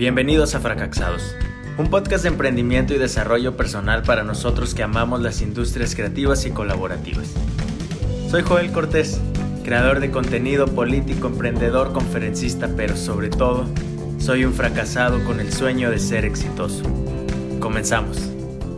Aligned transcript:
Bienvenidos 0.00 0.54
a 0.54 0.60
Fracasados, 0.60 1.36
un 1.76 1.90
podcast 1.90 2.22
de 2.22 2.30
emprendimiento 2.30 2.94
y 2.94 2.98
desarrollo 2.98 3.58
personal 3.58 4.02
para 4.02 4.24
nosotros 4.24 4.74
que 4.74 4.82
amamos 4.82 5.20
las 5.20 5.42
industrias 5.42 5.94
creativas 5.94 6.46
y 6.46 6.52
colaborativas. 6.52 7.34
Soy 8.30 8.40
Joel 8.40 8.72
Cortés, 8.72 9.20
creador 9.62 10.00
de 10.00 10.10
contenido 10.10 10.68
político, 10.68 11.26
emprendedor, 11.26 11.92
conferencista, 11.92 12.70
pero 12.78 12.96
sobre 12.96 13.28
todo, 13.28 13.66
soy 14.16 14.46
un 14.46 14.54
fracasado 14.54 15.22
con 15.24 15.38
el 15.38 15.52
sueño 15.52 15.90
de 15.90 15.98
ser 15.98 16.24
exitoso. 16.24 16.82
Comenzamos. 17.60 18.32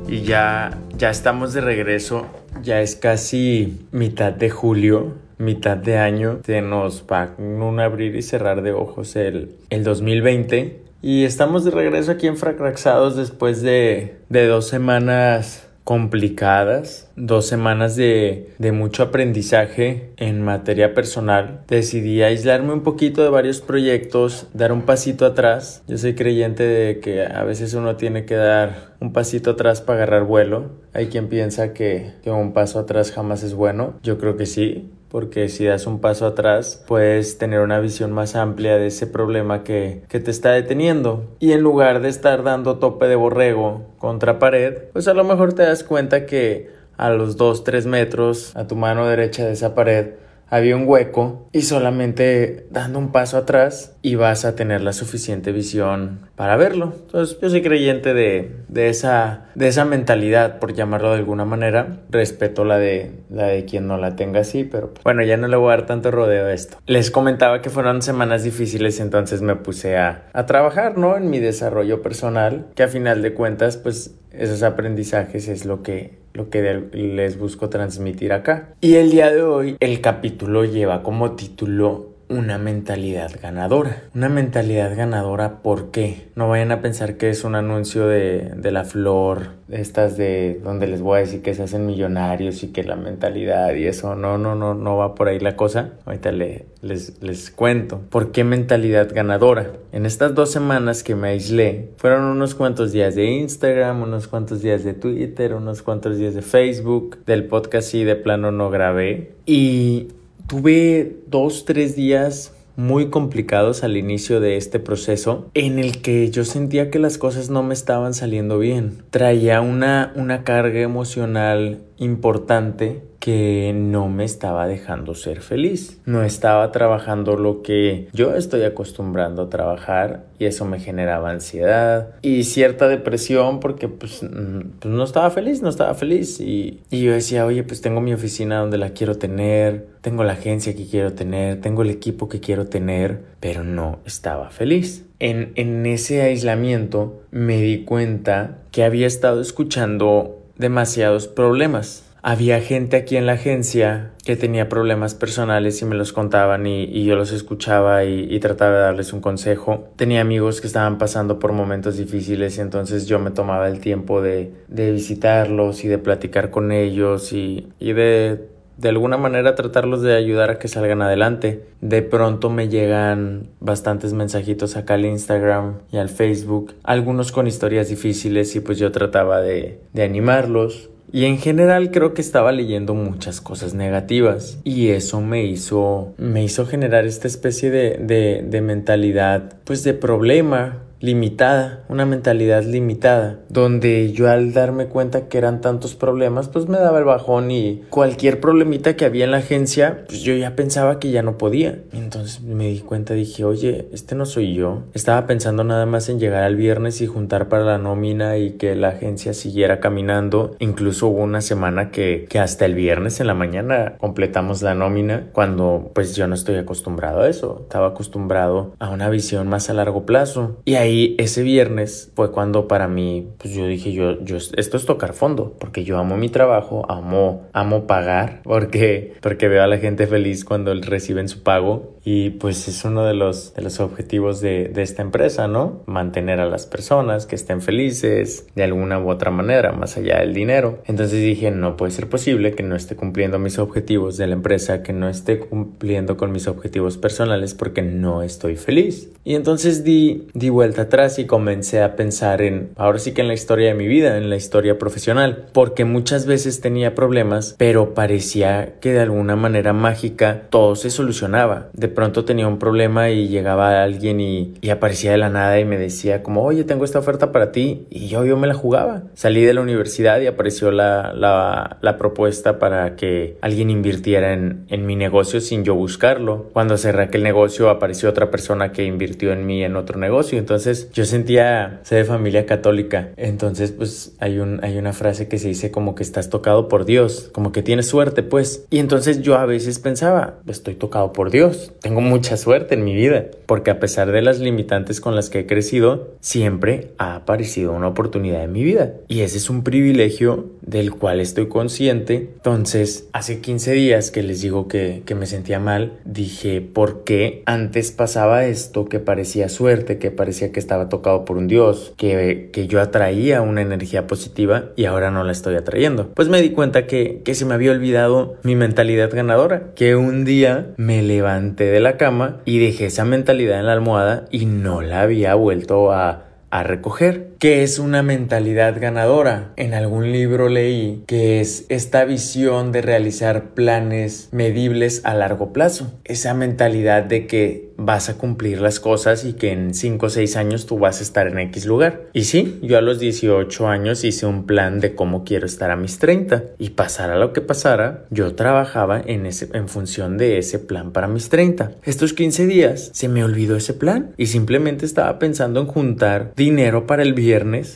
Y 0.08 0.22
ya, 0.22 0.76
ya 0.98 1.10
estamos 1.10 1.52
de 1.52 1.60
regreso, 1.60 2.26
ya 2.64 2.80
es 2.80 2.96
casi 2.96 3.86
mitad 3.92 4.32
de 4.32 4.50
julio 4.50 5.14
mitad 5.42 5.76
de 5.76 5.98
año 5.98 6.38
se 6.44 6.62
nos 6.62 7.04
va 7.10 7.34
un 7.36 7.80
abrir 7.80 8.14
y 8.14 8.22
cerrar 8.22 8.62
de 8.62 8.72
ojos 8.72 9.16
el, 9.16 9.56
el 9.70 9.82
2020 9.82 10.81
y 11.02 11.24
estamos 11.24 11.64
de 11.64 11.72
regreso 11.72 12.12
aquí 12.12 12.28
en 12.28 12.36
Fracraxados 12.36 13.16
después 13.16 13.60
de, 13.60 14.16
de 14.28 14.46
dos 14.46 14.68
semanas 14.68 15.68
complicadas, 15.84 17.10
dos 17.16 17.46
semanas 17.46 17.96
de, 17.96 18.54
de, 18.58 18.70
mucho 18.70 19.02
aprendizaje 19.02 20.12
en 20.16 20.40
materia 20.40 20.94
personal. 20.94 21.64
Decidí 21.66 22.22
aislarme 22.22 22.72
un 22.72 22.82
poquito 22.82 23.22
de 23.22 23.30
varios 23.30 23.60
proyectos, 23.60 24.46
dar 24.54 24.70
un 24.70 24.82
pasito 24.82 25.26
atrás. 25.26 25.82
Yo 25.88 25.98
soy 25.98 26.14
creyente 26.14 26.62
de 26.62 27.00
que 27.00 27.26
a 27.26 27.42
veces 27.42 27.74
uno 27.74 27.96
tiene 27.96 28.24
que 28.24 28.36
dar 28.36 28.94
un 29.00 29.12
pasito 29.12 29.50
atrás 29.50 29.80
para 29.80 30.04
agarrar 30.04 30.24
vuelo. 30.24 30.70
Hay 30.92 31.08
quien 31.08 31.28
piensa 31.28 31.72
que, 31.72 32.12
que 32.22 32.30
un 32.30 32.52
paso 32.52 32.78
atrás 32.78 33.10
jamás 33.10 33.42
es 33.42 33.54
bueno. 33.54 33.94
Yo 34.04 34.18
creo 34.18 34.36
que 34.36 34.46
sí 34.46 34.88
porque 35.12 35.50
si 35.50 35.66
das 35.66 35.86
un 35.86 36.00
paso 36.00 36.26
atrás 36.26 36.82
puedes 36.88 37.36
tener 37.36 37.60
una 37.60 37.80
visión 37.80 38.12
más 38.12 38.34
amplia 38.34 38.78
de 38.78 38.86
ese 38.86 39.06
problema 39.06 39.62
que, 39.62 40.04
que, 40.08 40.20
te 40.20 40.30
está 40.30 40.52
deteniendo. 40.52 41.36
Y 41.38 41.52
en 41.52 41.60
lugar 41.60 42.00
de 42.00 42.08
estar 42.08 42.42
dando 42.42 42.78
tope 42.78 43.06
de 43.08 43.14
borrego 43.14 43.82
contra 43.98 44.38
pared, 44.38 44.84
pues 44.94 45.08
a 45.08 45.14
lo 45.14 45.22
mejor 45.22 45.52
te 45.52 45.64
das 45.64 45.84
cuenta 45.84 46.24
que 46.24 46.70
a 46.96 47.10
los 47.10 47.36
2-3 47.36 47.84
metros 47.84 48.56
a 48.56 48.66
tu 48.66 48.74
mano 48.74 49.06
derecha 49.06 49.44
de 49.44 49.52
esa 49.52 49.74
pared 49.74 50.12
había 50.52 50.76
un 50.76 50.86
hueco 50.86 51.48
y 51.50 51.62
solamente 51.62 52.66
dando 52.70 52.98
un 52.98 53.10
paso 53.10 53.38
atrás 53.38 53.96
y 54.02 54.16
vas 54.16 54.44
a 54.44 54.54
tener 54.54 54.82
la 54.82 54.92
suficiente 54.92 55.50
visión 55.50 56.28
para 56.36 56.58
verlo. 56.58 56.92
Entonces 57.06 57.38
yo 57.40 57.48
soy 57.48 57.62
creyente 57.62 58.12
de, 58.12 58.54
de, 58.68 58.90
esa, 58.90 59.46
de 59.54 59.68
esa 59.68 59.86
mentalidad, 59.86 60.58
por 60.58 60.74
llamarlo 60.74 61.12
de 61.12 61.16
alguna 61.16 61.46
manera. 61.46 62.00
Respeto 62.10 62.66
la 62.66 62.76
de, 62.76 63.12
la 63.30 63.46
de 63.46 63.64
quien 63.64 63.86
no 63.86 63.96
la 63.96 64.14
tenga 64.14 64.40
así, 64.40 64.64
pero 64.64 64.92
pues, 64.92 65.02
bueno, 65.04 65.22
ya 65.22 65.38
no 65.38 65.48
le 65.48 65.56
voy 65.56 65.72
a 65.72 65.76
dar 65.78 65.86
tanto 65.86 66.10
rodeo 66.10 66.44
a 66.44 66.52
esto. 66.52 66.76
Les 66.84 67.10
comentaba 67.10 67.62
que 67.62 67.70
fueron 67.70 68.02
semanas 68.02 68.44
difíciles, 68.44 69.00
entonces 69.00 69.40
me 69.40 69.56
puse 69.56 69.96
a, 69.96 70.28
a 70.34 70.44
trabajar, 70.44 70.98
¿no? 70.98 71.16
En 71.16 71.30
mi 71.30 71.38
desarrollo 71.38 72.02
personal, 72.02 72.66
que 72.74 72.82
a 72.82 72.88
final 72.88 73.22
de 73.22 73.32
cuentas, 73.32 73.78
pues 73.78 74.16
esos 74.32 74.62
aprendizajes 74.62 75.48
es 75.48 75.64
lo 75.64 75.82
que 75.82 76.21
lo 76.34 76.50
que 76.50 76.82
les 76.92 77.38
busco 77.38 77.68
transmitir 77.68 78.32
acá. 78.32 78.74
Y 78.80 78.94
el 78.94 79.10
día 79.10 79.30
de 79.30 79.42
hoy 79.42 79.76
el 79.80 80.00
capítulo 80.00 80.64
lleva 80.64 81.02
como 81.02 81.32
título 81.32 82.11
una 82.32 82.58
mentalidad 82.58 83.30
ganadora. 83.40 84.02
Una 84.14 84.28
mentalidad 84.28 84.96
ganadora, 84.96 85.62
¿por 85.62 85.90
qué? 85.90 86.28
No 86.34 86.48
vayan 86.48 86.72
a 86.72 86.80
pensar 86.80 87.16
que 87.16 87.30
es 87.30 87.44
un 87.44 87.54
anuncio 87.54 88.06
de, 88.06 88.52
de, 88.56 88.72
la 88.72 88.84
flor, 88.84 89.50
estas 89.70 90.16
de 90.16 90.60
donde 90.62 90.86
les 90.86 91.02
voy 91.02 91.18
a 91.18 91.20
decir 91.20 91.42
que 91.42 91.54
se 91.54 91.62
hacen 91.62 91.86
millonarios 91.86 92.62
y 92.62 92.68
que 92.68 92.82
la 92.84 92.96
mentalidad 92.96 93.74
y 93.74 93.86
eso. 93.86 94.14
No, 94.14 94.38
no, 94.38 94.54
no, 94.54 94.74
no 94.74 94.96
va 94.96 95.14
por 95.14 95.28
ahí 95.28 95.38
la 95.38 95.56
cosa. 95.56 95.90
Ahorita 96.06 96.32
le, 96.32 96.66
les, 96.80 97.22
les 97.22 97.50
cuento. 97.50 98.00
¿Por 98.10 98.32
qué 98.32 98.44
mentalidad 98.44 99.10
ganadora? 99.12 99.72
En 99.92 100.06
estas 100.06 100.34
dos 100.34 100.50
semanas 100.50 101.02
que 101.02 101.14
me 101.14 101.28
aislé, 101.28 101.90
fueron 101.98 102.24
unos 102.24 102.54
cuantos 102.54 102.92
días 102.92 103.14
de 103.14 103.26
Instagram, 103.26 104.02
unos 104.02 104.26
cuantos 104.26 104.62
días 104.62 104.84
de 104.84 104.94
Twitter, 104.94 105.54
unos 105.54 105.82
cuantos 105.82 106.18
días 106.18 106.34
de 106.34 106.42
Facebook, 106.42 107.18
del 107.26 107.44
podcast 107.44 107.94
y 107.94 108.04
de 108.04 108.16
plano 108.16 108.50
no 108.50 108.70
grabé. 108.70 109.32
Y 109.46 110.08
tuve 110.52 111.16
dos, 111.28 111.64
tres 111.64 111.96
días 111.96 112.52
muy 112.76 113.08
complicados 113.08 113.84
al 113.84 113.96
inicio 113.96 114.38
de 114.38 114.58
este 114.58 114.78
proceso 114.78 115.50
en 115.54 115.78
el 115.78 116.02
que 116.02 116.30
yo 116.30 116.44
sentía 116.44 116.90
que 116.90 116.98
las 116.98 117.16
cosas 117.16 117.48
no 117.48 117.62
me 117.62 117.72
estaban 117.72 118.12
saliendo 118.12 118.58
bien. 118.58 119.02
Traía 119.08 119.62
una, 119.62 120.12
una 120.14 120.44
carga 120.44 120.80
emocional 120.80 121.80
importante 121.96 123.00
que 123.22 123.72
no 123.72 124.08
me 124.08 124.24
estaba 124.24 124.66
dejando 124.66 125.14
ser 125.14 125.42
feliz. 125.42 126.00
No 126.06 126.24
estaba 126.24 126.72
trabajando 126.72 127.36
lo 127.36 127.62
que 127.62 128.08
yo 128.12 128.34
estoy 128.34 128.64
acostumbrando 128.64 129.42
a 129.42 129.48
trabajar 129.48 130.24
y 130.40 130.46
eso 130.46 130.64
me 130.64 130.80
generaba 130.80 131.30
ansiedad 131.30 132.16
y 132.22 132.42
cierta 132.42 132.88
depresión 132.88 133.60
porque 133.60 133.86
pues, 133.86 134.24
mm, 134.24 134.80
pues 134.80 134.92
no 134.92 135.04
estaba 135.04 135.30
feliz, 135.30 135.62
no 135.62 135.68
estaba 135.68 135.94
feliz 135.94 136.40
y, 136.40 136.80
y, 136.90 137.02
yo 137.02 137.12
decía, 137.12 137.46
oye, 137.46 137.62
pues 137.62 137.80
tengo 137.80 138.00
mi 138.00 138.12
oficina 138.12 138.58
donde 138.58 138.76
la 138.76 138.88
quiero 138.88 139.16
tener, 139.16 139.86
tengo 140.00 140.24
la 140.24 140.32
agencia 140.32 140.74
que 140.74 140.88
quiero 140.88 141.12
tener, 141.12 141.60
tengo 141.60 141.82
el 141.82 141.90
equipo 141.90 142.28
que 142.28 142.40
quiero 142.40 142.66
tener, 142.66 143.22
pero 143.38 143.62
no 143.62 144.00
estaba 144.04 144.50
feliz. 144.50 145.06
En, 145.20 145.52
en 145.54 145.86
ese 145.86 146.22
aislamiento 146.22 147.22
me 147.30 147.58
di 147.58 147.84
cuenta 147.84 148.58
que 148.72 148.82
había 148.82 149.06
estado 149.06 149.40
escuchando 149.40 150.42
demasiados 150.58 151.28
problemas 151.28 152.08
había 152.22 152.60
gente 152.60 152.96
aquí 152.96 153.16
en 153.16 153.26
la 153.26 153.32
agencia 153.32 154.12
que 154.24 154.36
tenía 154.36 154.68
problemas 154.68 155.16
personales 155.16 155.82
y 155.82 155.84
me 155.84 155.96
los 155.96 156.12
contaban 156.12 156.66
y, 156.68 157.04
yo 157.04 157.16
los 157.16 157.32
escuchaba 157.32 158.04
y, 158.04 158.38
trataba 158.38 158.76
de 158.76 158.82
darles 158.82 159.12
un 159.12 159.20
consejo. 159.20 159.88
Tenía 159.96 160.20
amigos 160.20 160.60
que 160.60 160.68
estaban 160.68 160.98
pasando 160.98 161.40
por 161.40 161.52
momentos 161.52 161.96
difíciles 161.96 162.56
y 162.58 162.60
entonces 162.60 163.06
yo 163.06 163.18
me 163.18 163.32
tomaba 163.32 163.68
el 163.68 163.80
tiempo 163.80 164.22
de, 164.22 164.52
visitarlos 164.68 165.84
y 165.84 165.88
de 165.88 165.98
platicar 165.98 166.50
con 166.50 166.70
ellos 166.70 167.32
y, 167.32 167.68
de 167.80 168.52
de 168.78 168.88
alguna 168.88 169.16
manera 169.16 169.54
tratarlos 169.54 170.02
de 170.02 170.16
ayudar 170.16 170.50
a 170.50 170.58
que 170.58 170.66
salgan 170.66 171.02
adelante. 171.02 171.66
De 171.82 172.02
pronto 172.02 172.50
me 172.50 172.68
llegan 172.68 173.50
bastantes 173.60 174.12
mensajitos 174.12 174.76
acá 174.76 174.94
al 174.94 175.04
Instagram 175.04 175.80
y 175.92 175.98
al 175.98 176.08
Facebook, 176.08 176.74
algunos 176.82 177.30
con 177.32 177.46
historias 177.46 177.90
difíciles 177.90 178.56
y 178.56 178.60
pues 178.60 178.78
yo 178.78 178.90
trataba 178.90 179.40
de 179.40 179.78
animarlos 179.94 180.88
y 181.12 181.26
en 181.26 181.38
general 181.38 181.90
creo 181.90 182.14
que 182.14 182.22
estaba 182.22 182.52
leyendo 182.52 182.94
muchas 182.94 183.40
cosas 183.40 183.74
negativas. 183.74 184.58
Y 184.64 184.88
eso 184.88 185.20
me 185.20 185.44
hizo. 185.44 186.14
me 186.16 186.42
hizo 186.42 186.66
generar 186.66 187.04
esta 187.04 187.28
especie 187.28 187.70
de, 187.70 187.98
de, 187.98 188.42
de 188.42 188.60
mentalidad. 188.62 189.54
pues 189.64 189.84
de 189.84 189.94
problema 189.94 190.78
limitada, 191.02 191.84
una 191.88 192.06
mentalidad 192.06 192.64
limitada, 192.64 193.40
donde 193.48 194.12
yo 194.12 194.30
al 194.30 194.52
darme 194.52 194.86
cuenta 194.86 195.28
que 195.28 195.36
eran 195.36 195.60
tantos 195.60 195.94
problemas, 195.94 196.48
pues 196.48 196.68
me 196.68 196.78
daba 196.78 197.00
el 197.00 197.04
bajón 197.04 197.50
y 197.50 197.82
cualquier 197.90 198.40
problemita 198.40 198.94
que 198.96 199.04
había 199.04 199.24
en 199.24 199.32
la 199.32 199.38
agencia, 199.38 200.04
pues 200.06 200.22
yo 200.22 200.34
ya 200.34 200.54
pensaba 200.54 201.00
que 201.00 201.10
ya 201.10 201.22
no 201.22 201.36
podía. 201.38 201.80
Entonces 201.92 202.40
me 202.42 202.68
di 202.68 202.78
cuenta, 202.78 203.14
dije, 203.14 203.44
oye, 203.44 203.88
este 203.92 204.14
no 204.14 204.26
soy 204.26 204.54
yo. 204.54 204.84
Estaba 204.94 205.26
pensando 205.26 205.64
nada 205.64 205.86
más 205.86 206.08
en 206.08 206.20
llegar 206.20 206.44
al 206.44 206.54
viernes 206.54 207.00
y 207.00 207.06
juntar 207.06 207.48
para 207.48 207.64
la 207.64 207.78
nómina 207.78 208.38
y 208.38 208.52
que 208.52 208.76
la 208.76 208.88
agencia 208.88 209.34
siguiera 209.34 209.80
caminando. 209.80 210.54
Incluso 210.60 211.08
hubo 211.08 211.22
una 211.22 211.40
semana 211.40 211.90
que, 211.90 212.26
que 212.28 212.38
hasta 212.38 212.64
el 212.64 212.74
viernes 212.74 213.18
en 213.20 213.26
la 213.26 213.34
mañana 213.34 213.96
completamos 213.98 214.62
la 214.62 214.74
nómina 214.74 215.30
cuando 215.32 215.90
pues 215.94 216.14
yo 216.14 216.28
no 216.28 216.36
estoy 216.36 216.56
acostumbrado 216.56 217.22
a 217.22 217.28
eso. 217.28 217.58
Estaba 217.62 217.88
acostumbrado 217.88 218.76
a 218.78 218.90
una 218.90 219.08
visión 219.10 219.48
más 219.48 219.68
a 219.68 219.74
largo 219.74 220.06
plazo. 220.06 220.60
Y 220.64 220.76
ahí 220.76 220.91
y 220.92 221.14
ese 221.16 221.42
viernes 221.42 222.12
fue 222.14 222.32
cuando 222.32 222.68
para 222.68 222.86
mí, 222.86 223.26
pues 223.38 223.54
yo 223.54 223.66
dije, 223.66 223.92
yo, 223.92 224.22
yo, 224.22 224.36
esto 224.36 224.76
es 224.76 224.84
tocar 224.84 225.14
fondo, 225.14 225.56
porque 225.58 225.84
yo 225.84 225.96
amo 225.96 226.18
mi 226.18 226.28
trabajo, 226.28 226.84
amo, 226.86 227.48
amo 227.54 227.86
pagar, 227.86 228.42
porque, 228.44 229.14
porque 229.22 229.48
veo 229.48 229.62
a 229.62 229.66
la 229.66 229.78
gente 229.78 230.06
feliz 230.06 230.44
cuando 230.44 230.74
reciben 230.74 231.30
su 231.30 231.42
pago 231.42 231.96
y 232.04 232.30
pues 232.30 232.68
es 232.68 232.84
uno 232.84 233.04
de 233.04 233.14
los, 233.14 233.54
de 233.54 233.62
los 233.62 233.80
objetivos 233.80 234.40
de, 234.40 234.68
de 234.68 234.82
esta 234.82 235.02
empresa, 235.02 235.48
¿no? 235.48 235.82
Mantener 235.86 236.40
a 236.40 236.46
las 236.46 236.66
personas 236.66 237.26
que 237.26 237.36
estén 237.36 237.60
felices 237.60 238.46
de 238.54 238.64
alguna 238.64 238.98
u 239.00 239.10
otra 239.10 239.30
manera, 239.30 239.72
más 239.72 239.96
allá 239.96 240.18
del 240.18 240.34
dinero. 240.34 240.80
Entonces 240.86 241.20
dije, 241.20 241.50
no 241.50 241.76
puede 241.76 241.92
ser 241.92 242.08
posible 242.08 242.54
que 242.54 242.62
no 242.62 242.76
esté 242.76 242.96
cumpliendo 242.96 243.38
mis 243.38 243.58
objetivos 243.58 244.16
de 244.16 244.26
la 244.26 244.34
empresa, 244.34 244.82
que 244.82 244.92
no 244.92 245.08
esté 245.08 245.38
cumpliendo 245.38 246.16
con 246.16 246.32
mis 246.32 246.48
objetivos 246.48 246.98
personales 246.98 247.54
porque 247.54 247.82
no 247.82 248.22
estoy 248.22 248.56
feliz. 248.56 249.10
Y 249.24 249.36
entonces 249.36 249.84
di, 249.84 250.26
di 250.34 250.48
vuelta 250.48 250.82
atrás 250.82 251.18
y 251.18 251.26
comencé 251.26 251.82
a 251.82 251.94
pensar 251.94 252.42
en, 252.42 252.70
ahora 252.76 252.98
sí 252.98 253.12
que 253.12 253.20
en 253.20 253.28
la 253.28 253.34
historia 253.34 253.68
de 253.68 253.74
mi 253.74 253.86
vida, 253.86 254.16
en 254.16 254.30
la 254.30 254.36
historia 254.36 254.78
profesional, 254.78 255.46
porque 255.52 255.84
muchas 255.84 256.26
veces 256.26 256.60
tenía 256.60 256.94
problemas, 256.94 257.54
pero 257.56 257.94
parecía 257.94 258.74
que 258.80 258.92
de 258.92 259.00
alguna 259.00 259.36
manera 259.36 259.72
mágica 259.72 260.42
todo 260.50 260.74
se 260.74 260.90
solucionaba. 260.90 261.68
Pronto 261.92 262.24
tenía 262.24 262.48
un 262.48 262.58
problema 262.58 263.10
y 263.10 263.28
llegaba 263.28 263.82
alguien 263.82 264.20
y, 264.20 264.54
aparecía 264.72 265.10
de 265.10 265.18
la 265.18 265.28
nada 265.28 265.60
y 265.60 265.66
me 265.66 265.76
decía 265.76 266.22
como, 266.22 266.42
oye, 266.42 266.64
tengo 266.64 266.84
esta 266.84 266.98
oferta 266.98 267.30
para 267.30 267.52
ti 267.52 267.86
y 267.90 268.08
yo, 268.08 268.24
yo 268.24 268.38
me 268.38 268.46
la 268.46 268.54
jugaba. 268.54 269.02
Salí 269.14 269.44
de 269.44 269.52
la 269.52 269.60
universidad 269.60 270.20
y 270.20 270.26
apareció 270.26 270.70
la, 270.70 271.12
la, 271.14 271.96
propuesta 271.98 272.58
para 272.58 272.96
que 272.96 273.36
alguien 273.42 273.68
invirtiera 273.68 274.32
en, 274.32 274.64
en 274.68 274.86
mi 274.86 274.96
negocio 274.96 275.42
sin 275.42 275.62
yo 275.62 275.74
buscarlo. 275.74 276.48
Cuando 276.54 276.78
cerré 276.78 277.04
aquel 277.04 277.22
negocio 277.22 277.68
apareció 277.68 278.08
otra 278.08 278.30
persona 278.30 278.72
que 278.72 278.84
invirtió 278.84 279.32
en 279.32 279.44
mí 279.44 279.62
en 279.62 279.76
otro 279.76 279.98
negocio. 279.98 280.38
Entonces 280.38 280.90
yo 280.92 281.04
sentía 281.04 281.80
ser 281.82 281.98
de 281.98 282.04
familia 282.04 282.46
católica. 282.46 283.10
Entonces, 283.16 283.72
pues 283.72 284.14
hay, 284.18 284.38
un, 284.38 284.64
hay 284.64 284.78
una 284.78 284.92
frase 284.92 285.28
que 285.28 285.38
se 285.38 285.48
dice 285.48 285.70
como 285.70 285.94
que 285.94 286.02
estás 286.02 286.30
tocado 286.30 286.68
por 286.68 286.84
Dios, 286.84 287.30
como 287.32 287.52
que 287.52 287.62
tienes 287.62 287.86
suerte, 287.86 288.22
pues. 288.22 288.64
Y 288.70 288.78
entonces 288.78 289.22
yo 289.22 289.36
a 289.36 289.46
veces 289.46 289.78
pensaba, 289.78 290.40
estoy 290.46 290.74
tocado 290.74 291.12
por 291.12 291.30
Dios, 291.30 291.72
tengo 291.82 292.00
mucha 292.00 292.36
suerte 292.36 292.74
en 292.74 292.84
mi 292.84 292.94
vida, 292.94 293.26
porque 293.46 293.72
a 293.72 293.80
pesar 293.80 294.12
de 294.12 294.22
las 294.22 294.38
limitantes 294.38 295.00
con 295.00 295.16
las 295.16 295.30
que 295.30 295.40
he 295.40 295.46
crecido, 295.46 296.12
siempre 296.20 296.92
ha 296.96 297.16
aparecido 297.16 297.72
una 297.72 297.88
oportunidad 297.88 298.44
en 298.44 298.52
mi 298.52 298.62
vida. 298.62 298.94
Y 299.08 299.20
ese 299.20 299.38
es 299.38 299.50
un 299.50 299.64
privilegio 299.64 300.46
del 300.62 300.92
cual 300.92 301.20
estoy 301.20 301.48
consciente. 301.48 302.30
Entonces, 302.36 303.08
hace 303.12 303.40
15 303.40 303.72
días 303.72 304.12
que 304.12 304.22
les 304.22 304.40
digo 304.42 304.68
que, 304.68 305.02
que 305.04 305.16
me 305.16 305.26
sentía 305.26 305.58
mal, 305.58 305.98
dije, 306.04 306.60
¿por 306.60 307.02
qué 307.02 307.42
antes 307.46 307.90
pasaba 307.90 308.46
esto 308.46 308.84
que 308.84 309.00
parecía 309.00 309.48
suerte, 309.48 309.98
que 309.98 310.12
parecía 310.12 310.52
que 310.52 310.60
estaba 310.60 310.88
tocado 310.88 311.24
por 311.24 311.36
un 311.36 311.48
Dios, 311.48 311.94
que, 311.96 312.50
que 312.52 312.68
yo 312.68 312.80
atraía 312.80 313.42
una 313.42 313.60
energía 313.60 314.06
positiva 314.06 314.70
y 314.76 314.84
ahora 314.84 315.10
no 315.10 315.24
la 315.24 315.32
estoy 315.32 315.56
atrayendo? 315.56 316.10
Pues 316.14 316.28
me 316.28 316.40
di 316.40 316.50
cuenta 316.50 316.86
que, 316.86 317.22
que 317.24 317.34
se 317.34 317.44
me 317.44 317.54
había 317.54 317.72
olvidado 317.72 318.36
mi 318.44 318.54
mentalidad 318.54 319.10
ganadora, 319.12 319.72
que 319.74 319.96
un 319.96 320.24
día 320.24 320.68
me 320.76 321.02
levanté 321.02 321.71
de 321.72 321.80
la 321.80 321.96
cama 321.96 322.38
y 322.44 322.58
dejé 322.58 322.86
esa 322.86 323.04
mentalidad 323.04 323.58
en 323.58 323.66
la 323.66 323.72
almohada 323.72 324.26
y 324.30 324.46
no 324.46 324.82
la 324.82 325.00
había 325.00 325.34
vuelto 325.34 325.92
a 325.92 326.26
a 326.52 326.62
recoger. 326.62 327.31
¿Qué 327.42 327.64
es 327.64 327.80
una 327.80 328.04
mentalidad 328.04 328.80
ganadora? 328.80 329.52
En 329.56 329.74
algún 329.74 330.12
libro 330.12 330.48
leí 330.48 331.02
que 331.08 331.40
es 331.40 331.66
esta 331.70 332.04
visión 332.04 332.70
de 332.70 332.82
realizar 332.82 333.52
planes 333.52 334.28
medibles 334.30 335.00
a 335.04 335.12
largo 335.14 335.52
plazo. 335.52 335.92
Esa 336.04 336.34
mentalidad 336.34 337.02
de 337.02 337.26
que 337.26 337.72
vas 337.84 338.08
a 338.08 338.16
cumplir 338.16 338.60
las 338.60 338.80
cosas 338.80 339.24
y 339.24 339.34
que 339.34 339.52
en 339.52 339.74
5 339.74 340.06
o 340.06 340.10
6 340.10 340.36
años 340.36 340.66
tú 340.66 340.78
vas 340.78 341.00
a 341.00 341.02
estar 341.02 341.26
en 341.26 341.38
X 341.38 341.66
lugar. 341.66 342.02
Y 342.12 342.24
sí, 342.24 342.60
yo 342.62 342.78
a 342.78 342.80
los 342.80 342.98
18 342.98 343.68
años 343.68 344.04
hice 344.04 344.26
un 344.26 344.46
plan 344.46 344.80
de 344.80 344.94
cómo 344.94 345.24
quiero 345.24 345.46
estar 345.46 345.70
a 345.70 345.76
mis 345.76 345.98
30 345.98 346.44
y 346.58 346.70
pasara 346.70 347.16
lo 347.16 347.32
que 347.32 347.40
pasara, 347.40 348.04
yo 348.10 348.34
trabajaba 348.34 349.02
en, 349.04 349.26
ese, 349.26 349.48
en 349.52 349.68
función 349.68 350.16
de 350.16 350.38
ese 350.38 350.58
plan 350.58 350.92
para 350.92 351.08
mis 351.08 351.28
30. 351.28 351.72
Estos 351.84 352.12
15 352.12 352.46
días 352.46 352.90
se 352.92 353.08
me 353.08 353.24
olvidó 353.24 353.56
ese 353.56 353.74
plan 353.74 354.14
y 354.16 354.26
simplemente 354.26 354.86
estaba 354.86 355.18
pensando 355.18 355.60
en 355.60 355.66
juntar 355.66 356.32
dinero 356.36 356.86
para 356.86 357.02
el 357.02 357.14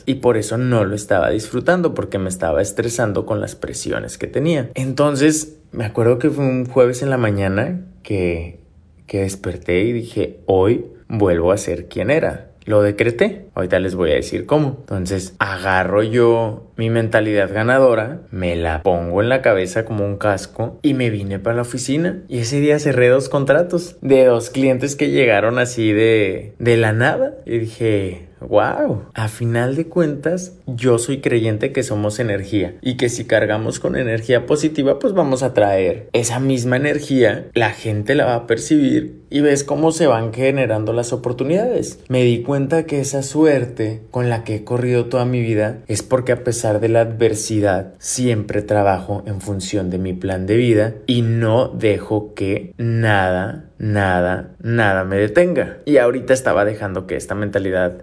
y 0.05 0.15
por 0.15 0.37
eso 0.37 0.57
no 0.57 0.83
lo 0.85 0.95
estaba 0.95 1.29
disfrutando 1.29 1.93
porque 1.93 2.19
me 2.19 2.29
estaba 2.29 2.61
estresando 2.61 3.25
con 3.25 3.41
las 3.41 3.55
presiones 3.55 4.17
que 4.17 4.27
tenía. 4.27 4.69
Entonces, 4.75 5.57
me 5.71 5.85
acuerdo 5.85 6.19
que 6.19 6.29
fue 6.29 6.45
un 6.45 6.65
jueves 6.65 7.01
en 7.01 7.09
la 7.09 7.17
mañana 7.17 7.81
que 8.03 8.67
que 9.07 9.21
desperté 9.21 9.81
y 9.81 9.93
dije, 9.93 10.41
hoy 10.45 10.85
vuelvo 11.07 11.51
a 11.51 11.57
ser 11.57 11.87
quien 11.87 12.11
era. 12.11 12.51
Lo 12.65 12.81
decreté. 12.81 13.45
Ahorita 13.55 13.79
les 13.79 13.95
voy 13.95 14.11
a 14.11 14.15
decir 14.15 14.45
cómo. 14.45 14.75
Entonces, 14.81 15.33
agarro 15.39 16.03
yo 16.03 16.73
mi 16.75 16.89
mentalidad 16.89 17.51
ganadora, 17.51 18.23
me 18.29 18.57
la 18.57 18.83
pongo 18.83 19.21
en 19.21 19.29
la 19.29 19.41
cabeza 19.41 19.85
como 19.85 20.05
un 20.05 20.17
casco 20.17 20.77
y 20.81 20.93
me 20.93 21.09
vine 21.09 21.39
para 21.39 21.55
la 21.55 21.61
oficina. 21.61 22.23
Y 22.27 22.39
ese 22.39 22.59
día 22.59 22.77
cerré 22.77 23.07
dos 23.07 23.29
contratos 23.29 23.95
de 24.01 24.25
dos 24.25 24.49
clientes 24.49 24.97
que 24.97 25.11
llegaron 25.11 25.59
así 25.59 25.93
de, 25.93 26.55
de 26.59 26.75
la 26.75 26.91
nada. 26.91 27.35
Y 27.45 27.57
dije, 27.59 28.26
Wow, 28.39 29.05
a 29.13 29.27
final 29.27 29.75
de 29.75 29.87
cuentas, 29.87 30.53
yo 30.67 30.99
soy 30.99 31.21
creyente 31.21 31.71
que 31.71 31.83
somos 31.83 32.19
energía 32.19 32.75
y 32.81 32.95
que 32.95 33.09
si 33.09 33.25
cargamos 33.25 33.79
con 33.79 33.95
energía 33.95 34.45
positiva, 34.45 34.99
pues 34.99 35.13
vamos 35.13 35.43
a 35.43 35.53
traer 35.53 36.09
esa 36.13 36.39
misma 36.39 36.77
energía, 36.77 37.47
la 37.53 37.71
gente 37.71 38.15
la 38.15 38.25
va 38.25 38.35
a 38.35 38.47
percibir 38.47 39.21
y 39.29 39.41
ves 39.41 39.63
cómo 39.63 39.91
se 39.91 40.07
van 40.07 40.33
generando 40.33 40.93
las 40.93 41.13
oportunidades. 41.13 41.99
Me 42.07 42.23
di 42.23 42.41
cuenta 42.43 42.85
que 42.85 42.99
esa 42.99 43.23
suerte 43.23 44.01
con 44.11 44.29
la 44.29 44.43
que 44.43 44.55
he 44.55 44.63
corrido 44.63 45.05
toda 45.05 45.25
mi 45.25 45.41
vida 45.41 45.79
es 45.87 46.03
porque 46.03 46.31
a 46.31 46.43
pesar 46.43 46.79
de 46.79 46.89
la 46.89 47.01
adversidad 47.01 47.93
siempre 47.97 48.61
trabajo 48.61 49.23
en 49.25 49.41
función 49.41 49.89
de 49.89 49.97
mi 49.97 50.13
plan 50.13 50.45
de 50.45 50.57
vida 50.57 50.95
y 51.07 51.21
no 51.21 51.67
dejo 51.69 52.33
que 52.33 52.73
nada 52.77 53.65
nada, 53.79 54.55
nada 54.61 55.03
me 55.03 55.17
detenga. 55.17 55.77
Y 55.85 55.97
ahorita 55.97 56.33
estaba 56.33 56.65
dejando 56.65 57.07
que 57.07 57.15
esta 57.15 57.35
mentalidad, 57.35 57.97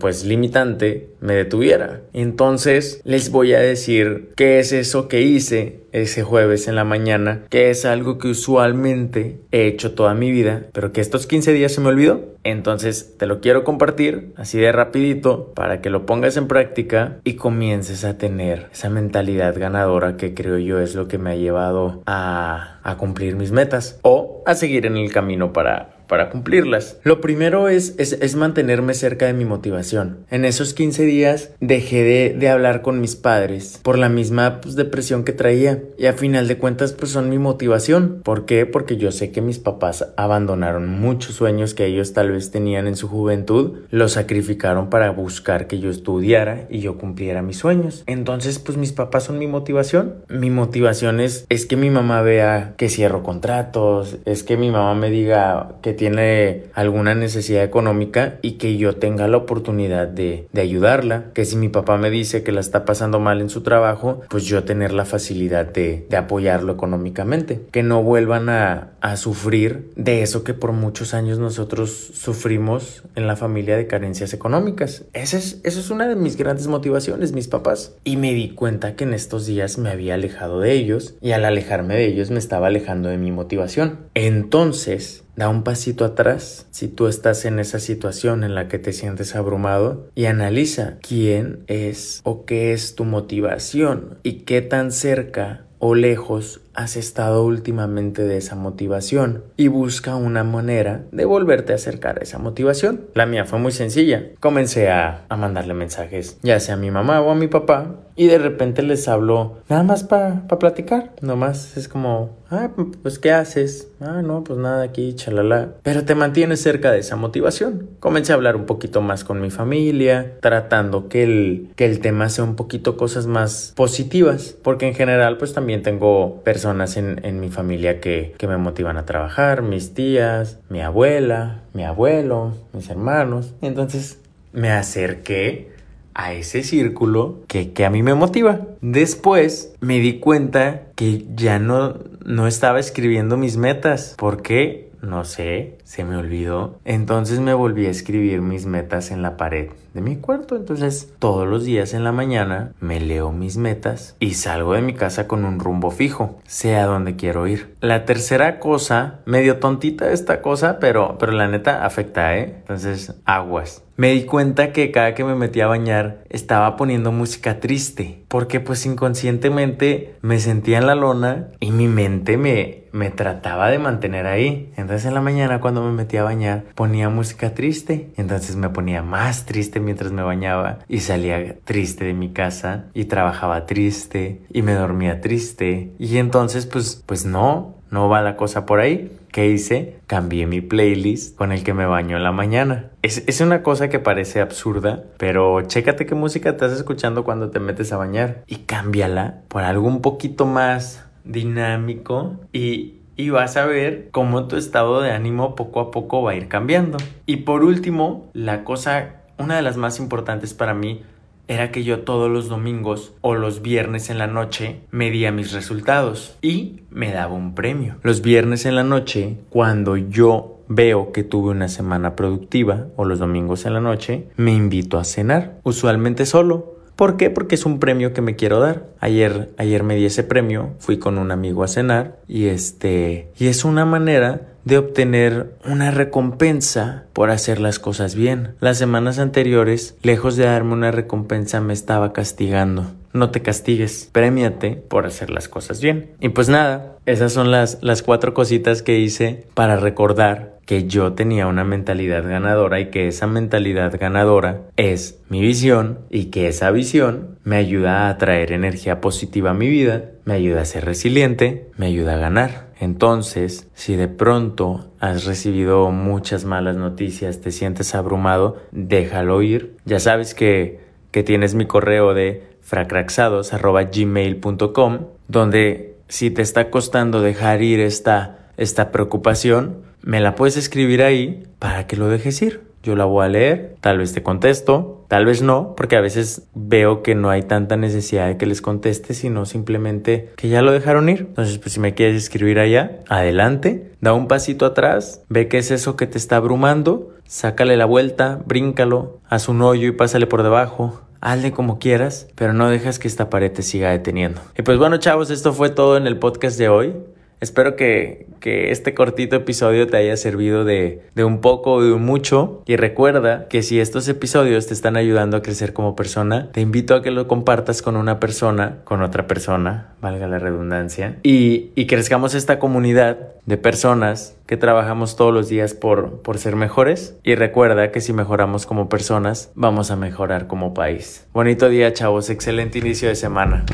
pues 0.00 0.24
limitante, 0.24 1.10
me 1.20 1.34
detuviera. 1.34 2.00
Entonces 2.12 3.00
les 3.04 3.30
voy 3.30 3.54
a 3.54 3.60
decir 3.60 4.30
qué 4.36 4.58
es 4.58 4.72
eso 4.72 5.08
que 5.08 5.22
hice 5.22 5.80
ese 5.92 6.22
jueves 6.22 6.68
en 6.68 6.74
la 6.74 6.84
mañana, 6.84 7.42
que 7.50 7.70
es 7.70 7.84
algo 7.84 8.18
que 8.18 8.28
usualmente 8.28 9.40
he 9.52 9.66
hecho 9.66 9.92
toda 9.92 10.14
mi 10.14 10.30
vida, 10.30 10.64
pero 10.72 10.92
que 10.92 11.00
estos 11.00 11.26
15 11.26 11.52
días 11.52 11.72
se 11.72 11.80
me 11.80 11.88
olvidó. 11.88 12.36
Entonces 12.44 13.16
te 13.18 13.26
lo 13.26 13.40
quiero 13.40 13.64
compartir 13.64 14.32
así 14.36 14.58
de 14.58 14.72
rapidito 14.72 15.52
para 15.54 15.80
que 15.80 15.90
lo 15.90 16.06
pongas 16.06 16.36
en 16.36 16.48
práctica 16.48 17.18
y 17.24 17.34
comiences 17.34 18.04
a 18.04 18.16
tener 18.16 18.68
esa 18.72 18.88
mentalidad 18.88 19.58
ganadora 19.58 20.16
que 20.16 20.34
creo 20.34 20.58
yo 20.58 20.78
es 20.80 20.94
lo 20.94 21.08
que 21.08 21.18
me 21.18 21.30
ha 21.30 21.36
llevado 21.36 22.02
a, 22.06 22.78
a 22.82 22.96
cumplir 22.96 23.36
mis 23.36 23.52
metas 23.52 23.98
o 24.02 24.42
a 24.46 24.54
seguir 24.54 24.86
en 24.86 24.96
el 24.96 25.12
camino 25.12 25.52
para 25.52 25.97
para 26.08 26.30
cumplirlas. 26.30 26.98
Lo 27.04 27.20
primero 27.20 27.68
es, 27.68 27.94
es, 27.98 28.34
mantenerme 28.34 28.94
cerca 28.94 29.26
de 29.26 29.32
mi 29.34 29.44
motivación. 29.44 30.18
En 30.30 30.44
esos 30.44 30.74
15 30.74 31.04
días 31.04 31.50
dejé 31.60 32.02
de, 32.02 32.48
hablar 32.48 32.80
con 32.80 33.00
mis 33.00 33.14
padres 33.14 33.78
por 33.82 33.98
la 33.98 34.08
misma 34.08 34.62
pues, 34.62 34.74
depresión 34.74 35.22
que 35.22 35.32
traía 35.32 35.82
y 35.98 36.06
a 36.06 36.14
final 36.14 36.48
de 36.48 36.56
cuentas 36.56 36.94
pues 36.94 37.10
son 37.12 37.28
mi 37.28 37.38
motivación. 37.38 38.22
¿Por 38.24 38.46
qué? 38.46 38.64
Porque 38.64 38.96
yo 38.96 39.12
sé 39.12 39.30
que 39.32 39.42
mis 39.42 39.58
papás 39.58 40.06
abandonaron 40.16 40.88
muchos 40.88 41.34
sueños 41.34 41.74
que 41.74 41.84
ellos 41.84 42.14
tal 42.14 42.32
vez 42.32 42.50
tenían 42.50 42.86
en 42.86 42.96
su 42.96 43.06
juventud, 43.06 43.80
los 43.90 44.12
sacrificaron 44.12 44.88
para 44.88 45.10
buscar 45.10 45.66
que 45.66 45.78
yo 45.78 45.90
estudiara 45.90 46.66
y 46.70 46.80
yo 46.80 46.96
cumpliera 46.96 47.42
mis 47.42 47.58
sueños. 47.58 48.02
Entonces 48.06 48.58
pues 48.58 48.78
mis 48.78 48.92
papás 48.92 49.24
son 49.24 49.38
mi 49.38 49.46
motivación. 49.46 50.14
Mi 50.28 50.48
motivación 50.48 51.20
es, 51.20 51.44
es 51.50 51.66
que 51.66 51.76
mi 51.76 51.90
mamá 51.90 52.22
vea 52.22 52.72
que 52.78 52.88
cierro 52.88 53.22
contratos, 53.22 54.16
es 54.24 54.42
que 54.42 54.56
mi 54.56 54.70
mamá 54.70 54.94
me 54.94 55.10
diga 55.10 55.74
que 55.82 55.97
tiene 55.98 56.62
alguna 56.72 57.14
necesidad 57.14 57.62
económica 57.62 58.38
y 58.40 58.52
que 58.52 58.78
yo 58.78 58.96
tenga 58.96 59.28
la 59.28 59.36
oportunidad 59.36 60.08
de, 60.08 60.48
de 60.50 60.60
ayudarla. 60.62 61.26
Que 61.34 61.44
si 61.44 61.56
mi 61.56 61.68
papá 61.68 61.98
me 61.98 62.08
dice 62.08 62.42
que 62.42 62.52
la 62.52 62.60
está 62.60 62.86
pasando 62.86 63.20
mal 63.20 63.42
en 63.42 63.50
su 63.50 63.62
trabajo, 63.62 64.22
pues 64.30 64.44
yo 64.44 64.64
tener 64.64 64.92
la 64.94 65.04
facilidad 65.04 65.66
de, 65.66 66.06
de 66.08 66.16
apoyarlo 66.16 66.72
económicamente. 66.72 67.60
Que 67.70 67.82
no 67.82 68.02
vuelvan 68.02 68.48
a, 68.48 68.92
a 69.02 69.16
sufrir 69.18 69.90
de 69.96 70.22
eso 70.22 70.44
que 70.44 70.54
por 70.54 70.72
muchos 70.72 71.12
años 71.12 71.38
nosotros 71.38 71.90
sufrimos 72.14 73.02
en 73.14 73.26
la 73.26 73.36
familia 73.36 73.76
de 73.76 73.86
carencias 73.86 74.32
económicas. 74.32 75.04
Esa 75.12 75.36
es, 75.36 75.60
eso 75.64 75.80
es 75.80 75.90
una 75.90 76.08
de 76.08 76.16
mis 76.16 76.36
grandes 76.36 76.68
motivaciones, 76.68 77.32
mis 77.32 77.48
papás. 77.48 77.94
Y 78.04 78.16
me 78.16 78.32
di 78.32 78.50
cuenta 78.50 78.94
que 78.94 79.04
en 79.04 79.12
estos 79.12 79.46
días 79.46 79.78
me 79.78 79.90
había 79.90 80.14
alejado 80.14 80.60
de 80.60 80.72
ellos 80.72 81.16
y 81.20 81.32
al 81.32 81.44
alejarme 81.44 81.96
de 81.96 82.06
ellos 82.06 82.30
me 82.30 82.38
estaba 82.38 82.68
alejando 82.68 83.08
de 83.08 83.18
mi 83.18 83.32
motivación. 83.32 83.98
Entonces, 84.14 85.24
Da 85.38 85.48
un 85.48 85.62
pasito 85.62 86.04
atrás 86.04 86.66
si 86.72 86.88
tú 86.88 87.06
estás 87.06 87.44
en 87.44 87.60
esa 87.60 87.78
situación 87.78 88.42
en 88.42 88.56
la 88.56 88.66
que 88.66 88.80
te 88.80 88.92
sientes 88.92 89.36
abrumado 89.36 90.10
y 90.16 90.24
analiza 90.24 90.98
quién 91.00 91.62
es 91.68 92.20
o 92.24 92.44
qué 92.44 92.72
es 92.72 92.96
tu 92.96 93.04
motivación 93.04 94.18
y 94.24 94.40
qué 94.40 94.62
tan 94.62 94.90
cerca 94.90 95.64
o 95.78 95.94
lejos 95.94 96.60
has 96.78 96.96
estado 96.96 97.44
últimamente 97.44 98.22
de 98.22 98.36
esa 98.36 98.54
motivación 98.54 99.42
y 99.56 99.66
busca 99.66 100.14
una 100.14 100.44
manera 100.44 101.06
de 101.10 101.24
volverte 101.24 101.72
a 101.72 101.74
acercar 101.74 102.20
a 102.20 102.22
esa 102.22 102.38
motivación. 102.38 103.00
La 103.14 103.26
mía 103.26 103.44
fue 103.44 103.58
muy 103.58 103.72
sencilla. 103.72 104.26
Comencé 104.38 104.88
a, 104.88 105.26
mandarle 105.28 105.74
mensajes, 105.74 106.38
ya 106.42 106.60
sea 106.60 106.74
a 106.74 106.78
mi 106.78 106.92
mamá 106.92 107.20
o 107.20 107.32
a 107.32 107.34
mi 107.34 107.48
papá, 107.48 107.96
y 108.14 108.26
de 108.26 108.38
repente 108.38 108.82
les 108.82 109.06
hablo 109.06 109.58
nada 109.68 109.82
más 109.82 110.02
para 110.02 110.46
pa 110.48 110.58
platicar. 110.58 111.12
Nomás 111.20 111.76
es 111.76 111.88
como, 111.88 112.36
ah, 112.50 112.70
pues 113.02 113.20
¿qué 113.20 113.30
haces? 113.30 113.88
Ah, 114.00 114.22
no, 114.22 114.42
pues 114.42 114.58
nada 114.58 114.82
aquí, 114.82 115.14
chalala. 115.14 115.74
Pero 115.84 116.04
te 116.04 116.16
mantienes 116.16 116.60
cerca 116.60 116.90
de 116.90 116.98
esa 116.98 117.14
motivación. 117.14 117.90
Comencé 118.00 118.32
a 118.32 118.34
hablar 118.34 118.56
un 118.56 118.66
poquito 118.66 119.02
más 119.02 119.22
con 119.22 119.40
mi 119.40 119.50
familia, 119.50 120.36
tratando 120.40 121.08
que 121.08 121.22
el, 121.22 121.70
que 121.76 121.86
el 121.86 122.00
tema 122.00 122.28
sea 122.28 122.42
un 122.42 122.56
poquito 122.56 122.96
cosas 122.96 123.28
más 123.28 123.72
positivas, 123.76 124.56
porque 124.64 124.88
en 124.88 124.94
general 124.94 125.38
pues 125.38 125.52
también 125.54 125.82
tengo 125.82 126.42
personas 126.42 126.67
en, 126.70 127.40
mi 127.40 127.50
familia 127.50 128.00
que, 128.00 128.34
me 128.46 128.56
motivan 128.56 128.96
a 128.96 129.04
trabajar, 129.04 129.62
mis 129.62 129.94
tías, 129.94 130.58
mi 130.68 130.80
abuela, 130.80 131.62
mi 131.74 131.84
abuelo, 131.84 132.54
mis 132.72 132.88
hermanos. 132.90 133.54
Entonces 133.62 134.20
me 134.52 134.70
acerqué 134.70 135.70
a 136.14 136.32
ese 136.32 136.62
círculo 136.62 137.40
que, 137.46 137.72
que, 137.72 137.84
a 137.84 137.90
mí 137.90 138.02
me 138.02 138.14
motiva. 138.14 138.60
Después 138.80 139.74
me 139.80 140.00
di 140.00 140.18
cuenta 140.18 140.82
que 140.94 141.24
ya 141.34 141.58
no, 141.58 141.94
no 142.24 142.46
estaba 142.46 142.80
escribiendo 142.80 143.36
mis 143.36 143.56
metas. 143.56 144.14
¿Por 144.18 144.42
qué? 144.42 144.87
No 145.02 145.24
sé, 145.24 145.78
se 145.84 146.04
me 146.04 146.16
olvidó. 146.16 146.78
Entonces 146.84 147.40
me 147.40 147.54
volví 147.54 147.86
a 147.86 147.90
escribir 147.90 148.40
mis 148.40 148.66
metas 148.66 149.10
en 149.10 149.22
la 149.22 149.36
pared 149.36 149.70
de 149.94 150.00
mi 150.00 150.16
cuarto. 150.16 150.56
Entonces 150.56 151.12
todos 151.18 151.46
los 151.46 151.64
días 151.64 151.94
en 151.94 152.04
la 152.04 152.12
mañana 152.12 152.72
me 152.80 153.00
leo 153.00 153.32
mis 153.32 153.56
metas 153.56 154.16
y 154.20 154.34
salgo 154.34 154.74
de 154.74 154.82
mi 154.82 154.94
casa 154.94 155.26
con 155.26 155.44
un 155.44 155.60
rumbo 155.60 155.90
fijo, 155.90 156.38
sea 156.46 156.86
donde 156.86 157.16
quiero 157.16 157.46
ir. 157.46 157.76
La 157.80 158.04
tercera 158.04 158.58
cosa, 158.58 159.20
medio 159.24 159.58
tontita 159.58 160.10
esta 160.12 160.42
cosa, 160.42 160.78
pero, 160.80 161.16
pero 161.18 161.32
la 161.32 161.48
neta 161.48 161.84
afecta, 161.84 162.36
¿eh? 162.36 162.56
Entonces, 162.60 163.14
aguas. 163.24 163.82
Me 163.98 164.12
di 164.12 164.22
cuenta 164.22 164.72
que 164.72 164.92
cada 164.92 165.14
que 165.14 165.24
me 165.24 165.34
metía 165.34 165.64
a 165.64 165.68
bañar 165.68 166.22
estaba 166.30 166.76
poniendo 166.76 167.10
música 167.10 167.58
triste, 167.58 168.22
porque 168.28 168.60
pues 168.60 168.86
inconscientemente 168.86 170.14
me 170.22 170.38
sentía 170.38 170.78
en 170.78 170.86
la 170.86 170.94
lona 170.94 171.48
y 171.58 171.72
mi 171.72 171.88
mente 171.88 172.36
me, 172.36 172.84
me 172.92 173.10
trataba 173.10 173.68
de 173.70 173.80
mantener 173.80 174.26
ahí. 174.26 174.72
Entonces 174.76 175.04
en 175.06 175.14
la 175.14 175.20
mañana 175.20 175.60
cuando 175.60 175.82
me 175.82 175.90
metía 175.90 176.20
a 176.20 176.24
bañar 176.24 176.66
ponía 176.76 177.08
música 177.08 177.54
triste, 177.54 178.10
entonces 178.16 178.54
me 178.54 178.68
ponía 178.68 179.02
más 179.02 179.46
triste 179.46 179.80
mientras 179.80 180.12
me 180.12 180.22
bañaba 180.22 180.78
y 180.88 181.00
salía 181.00 181.56
triste 181.64 182.04
de 182.04 182.14
mi 182.14 182.32
casa 182.32 182.86
y 182.94 183.06
trabajaba 183.06 183.66
triste 183.66 184.42
y 184.52 184.62
me 184.62 184.74
dormía 184.74 185.20
triste 185.20 185.90
y 185.98 186.18
entonces 186.18 186.66
pues 186.66 187.02
pues 187.04 187.26
no, 187.26 187.74
no 187.90 188.08
va 188.08 188.22
la 188.22 188.36
cosa 188.36 188.64
por 188.64 188.78
ahí. 188.78 189.10
¿Qué 189.32 189.48
hice? 189.48 190.00
Cambié 190.06 190.46
mi 190.46 190.60
playlist 190.60 191.36
con 191.36 191.52
el 191.52 191.62
que 191.62 191.74
me 191.74 191.86
baño 191.86 192.16
en 192.16 192.24
la 192.24 192.32
mañana. 192.32 192.90
Es, 193.02 193.24
es, 193.26 193.40
una 193.40 193.62
cosa 193.62 193.88
que 193.88 193.98
parece 193.98 194.40
absurda, 194.40 195.04
pero 195.18 195.62
chécate 195.62 196.06
qué 196.06 196.14
música 196.14 196.50
estás 196.50 196.72
escuchando 196.72 197.24
cuando 197.24 197.50
te 197.50 197.60
metes 197.60 197.92
a 197.92 197.96
bañar 197.96 198.42
y 198.46 198.56
cámbiala 198.56 199.42
por 199.48 199.62
algo 199.62 199.86
un 199.86 200.00
poquito 200.00 200.46
más 200.46 201.04
dinámico 201.24 202.40
y, 202.52 203.00
y 203.16 203.30
vas 203.30 203.56
a 203.56 203.66
ver 203.66 204.08
cómo 204.12 204.48
tu 204.48 204.56
estado 204.56 205.02
de 205.02 205.12
ánimo 205.12 205.54
poco 205.54 205.80
a 205.80 205.90
poco 205.90 206.22
va 206.22 206.32
a 206.32 206.34
ir 206.34 206.48
cambiando. 206.48 206.96
Y 207.26 207.38
por 207.38 207.64
último, 207.64 208.30
la 208.32 208.64
cosa, 208.64 209.16
una 209.38 209.56
de 209.56 209.62
las 209.62 209.76
más 209.76 209.98
importantes 209.98 210.54
para 210.54 210.72
mí, 210.72 211.02
era 211.48 211.72
que 211.72 211.82
yo 211.82 212.00
todos 212.00 212.30
los 212.30 212.48
domingos 212.48 213.14
o 213.22 213.34
los 213.34 213.62
viernes 213.62 214.10
en 214.10 214.18
la 214.18 214.26
noche 214.26 214.80
medía 214.90 215.32
mis 215.32 215.52
resultados 215.52 216.36
y 216.42 216.82
me 216.90 217.10
daba 217.10 217.34
un 217.34 217.54
premio. 217.54 217.96
Los 218.02 218.22
viernes 218.22 218.66
en 218.66 218.76
la 218.76 218.84
noche, 218.84 219.38
cuando 219.50 219.96
yo 219.96 220.58
veo 220.68 221.12
que 221.12 221.24
tuve 221.24 221.50
una 221.50 221.68
semana 221.68 222.14
productiva 222.14 222.88
o 222.96 223.04
los 223.04 223.18
domingos 223.18 223.64
en 223.64 223.74
la 223.74 223.80
noche, 223.80 224.28
me 224.36 224.52
invito 224.52 224.98
a 224.98 225.04
cenar, 225.04 225.58
usualmente 225.64 226.26
solo. 226.26 226.77
¿Por 226.98 227.16
qué? 227.16 227.30
Porque 227.30 227.54
es 227.54 227.64
un 227.64 227.78
premio 227.78 228.12
que 228.12 228.22
me 228.22 228.34
quiero 228.34 228.58
dar. 228.58 228.88
Ayer, 228.98 229.50
ayer 229.56 229.84
me 229.84 229.94
di 229.94 230.04
ese 230.04 230.24
premio, 230.24 230.74
fui 230.80 230.98
con 230.98 231.16
un 231.16 231.30
amigo 231.30 231.62
a 231.62 231.68
cenar 231.68 232.18
y 232.26 232.46
este, 232.46 233.28
y 233.38 233.46
es 233.46 233.64
una 233.64 233.84
manera 233.84 234.48
de 234.64 234.78
obtener 234.78 235.54
una 235.64 235.92
recompensa 235.92 237.04
por 237.12 237.30
hacer 237.30 237.60
las 237.60 237.78
cosas 237.78 238.16
bien. 238.16 238.56
Las 238.58 238.78
semanas 238.78 239.20
anteriores, 239.20 239.96
lejos 240.02 240.34
de 240.34 240.46
darme 240.46 240.72
una 240.72 240.90
recompensa, 240.90 241.60
me 241.60 241.72
estaba 241.72 242.12
castigando. 242.12 242.90
No 243.18 243.30
te 243.30 243.42
castigues, 243.42 244.08
premiate 244.12 244.76
por 244.76 245.04
hacer 245.04 245.30
las 245.30 245.48
cosas 245.48 245.80
bien. 245.80 246.12
Y 246.20 246.28
pues 246.28 246.48
nada, 246.48 246.98
esas 247.04 247.32
son 247.32 247.50
las, 247.50 247.78
las 247.82 248.02
cuatro 248.04 248.32
cositas 248.32 248.82
que 248.82 249.00
hice 249.00 249.44
para 249.54 249.76
recordar 249.76 250.58
que 250.66 250.86
yo 250.86 251.14
tenía 251.14 251.46
una 251.46 251.64
mentalidad 251.64 252.22
ganadora 252.22 252.78
y 252.78 252.90
que 252.90 253.08
esa 253.08 253.26
mentalidad 253.26 253.98
ganadora 253.98 254.68
es 254.76 255.18
mi 255.28 255.40
visión 255.40 256.00
y 256.10 256.26
que 256.26 256.46
esa 256.46 256.70
visión 256.70 257.38
me 257.42 257.56
ayuda 257.56 258.02
a 258.02 258.10
atraer 258.10 258.52
energía 258.52 259.00
positiva 259.00 259.50
a 259.50 259.54
mi 259.54 259.68
vida, 259.68 260.10
me 260.24 260.34
ayuda 260.34 260.60
a 260.60 260.66
ser 260.66 260.84
resiliente, 260.84 261.70
me 261.76 261.86
ayuda 261.86 262.14
a 262.14 262.18
ganar. 262.18 262.68
Entonces, 262.80 263.68
si 263.74 263.96
de 263.96 264.08
pronto 264.08 264.92
has 265.00 265.24
recibido 265.24 265.90
muchas 265.90 266.44
malas 266.44 266.76
noticias, 266.76 267.40
te 267.40 267.50
sientes 267.50 267.94
abrumado, 267.94 268.58
déjalo 268.70 269.42
ir. 269.42 269.74
Ya 269.86 269.98
sabes 269.98 270.34
que, 270.34 270.80
que 271.10 271.22
tienes 271.22 271.54
mi 271.54 271.66
correo 271.66 272.14
de 272.14 272.48
fracraxados.gmail.com 272.60 274.98
donde 275.28 275.94
si 276.08 276.30
te 276.30 276.42
está 276.42 276.70
costando 276.70 277.20
dejar 277.20 277.62
ir 277.62 277.80
esta, 277.80 278.50
esta 278.56 278.90
preocupación, 278.90 279.82
me 280.02 280.20
la 280.20 280.34
puedes 280.34 280.56
escribir 280.56 281.02
ahí 281.02 281.44
para 281.58 281.86
que 281.86 281.96
lo 281.96 282.08
dejes 282.08 282.40
ir. 282.42 282.62
Yo 282.82 282.96
la 282.96 283.04
voy 283.04 283.24
a 283.24 283.28
leer, 283.28 283.76
tal 283.80 283.98
vez 283.98 284.12
te 284.12 284.22
contesto, 284.22 284.97
tal 285.08 285.24
vez 285.24 285.42
no, 285.42 285.74
porque 285.76 285.96
a 285.96 286.00
veces 286.00 286.42
veo 286.54 287.02
que 287.02 287.14
no 287.14 287.30
hay 287.30 287.42
tanta 287.42 287.76
necesidad 287.76 288.28
de 288.28 288.36
que 288.36 288.46
les 288.46 288.62
conteste, 288.62 289.14
sino 289.14 289.46
simplemente 289.46 290.30
que 290.36 290.48
ya 290.48 290.62
lo 290.62 290.72
dejaron 290.72 291.08
ir. 291.08 291.20
Entonces, 291.20 291.58
pues 291.58 291.72
si 291.72 291.80
me 291.80 291.94
quieres 291.94 292.16
escribir 292.16 292.58
allá, 292.58 293.00
adelante, 293.08 293.92
da 294.00 294.12
un 294.12 294.28
pasito 294.28 294.66
atrás, 294.66 295.22
ve 295.28 295.48
qué 295.48 295.58
es 295.58 295.70
eso 295.70 295.96
que 295.96 296.06
te 296.06 296.18
está 296.18 296.36
abrumando, 296.36 297.14
sácale 297.26 297.76
la 297.76 297.86
vuelta, 297.86 298.40
bríncalo, 298.46 299.18
haz 299.28 299.48
un 299.48 299.62
hoyo 299.62 299.88
y 299.88 299.92
pásale 299.92 300.26
por 300.26 300.42
debajo, 300.42 301.00
Hazle 301.20 301.50
como 301.50 301.80
quieras, 301.80 302.28
pero 302.36 302.52
no 302.52 302.68
dejas 302.68 303.00
que 303.00 303.08
esta 303.08 303.28
pared 303.28 303.50
te 303.50 303.62
siga 303.62 303.90
deteniendo. 303.90 304.40
Y 304.56 304.62
pues 304.62 304.78
bueno, 304.78 304.98
chavos, 304.98 305.30
esto 305.30 305.52
fue 305.52 305.68
todo 305.68 305.96
en 305.96 306.06
el 306.06 306.16
podcast 306.16 306.56
de 306.58 306.68
hoy. 306.68 306.94
Espero 307.40 307.76
que, 307.76 308.26
que, 308.40 308.70
este 308.70 308.94
cortito 308.94 309.36
episodio 309.36 309.86
te 309.86 309.96
haya 309.96 310.16
servido 310.16 310.64
de, 310.64 311.02
de 311.14 311.24
un 311.24 311.40
poco 311.40 311.74
o 311.74 311.82
de 311.82 311.92
un 311.92 312.04
mucho. 312.04 312.62
Y 312.66 312.76
recuerda 312.76 313.46
que 313.48 313.62
si 313.62 313.80
estos 313.80 314.08
episodios 314.08 314.66
te 314.66 314.74
están 314.74 314.96
ayudando 314.96 315.36
a 315.36 315.42
crecer 315.42 315.72
como 315.72 315.94
persona, 315.94 316.50
te 316.52 316.60
invito 316.60 316.94
a 316.94 317.02
que 317.02 317.10
lo 317.10 317.28
compartas 317.28 317.82
con 317.82 317.96
una 317.96 318.18
persona, 318.18 318.78
con 318.84 319.02
otra 319.02 319.26
persona, 319.26 319.92
valga 320.00 320.26
la 320.26 320.38
redundancia, 320.38 321.18
y, 321.22 321.70
y 321.74 321.86
crezcamos 321.86 322.34
esta 322.34 322.58
comunidad 322.58 323.18
de 323.46 323.56
personas 323.56 324.36
que 324.46 324.56
trabajamos 324.56 325.16
todos 325.16 325.32
los 325.32 325.48
días 325.48 325.74
por, 325.74 326.22
por 326.22 326.38
ser 326.38 326.56
mejores. 326.56 327.16
Y 327.22 327.34
recuerda 327.34 327.90
que 327.90 328.00
si 328.00 328.12
mejoramos 328.12 328.66
como 328.66 328.88
personas, 328.88 329.50
vamos 329.54 329.90
a 329.90 329.96
mejorar 329.96 330.46
como 330.46 330.74
país. 330.74 331.26
Bonito 331.32 331.68
día, 331.68 331.92
chavos. 331.92 332.30
Excelente 332.30 332.78
inicio 332.78 333.08
de 333.08 333.14
semana. 333.14 333.64